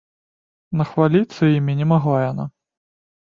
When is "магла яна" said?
1.93-2.45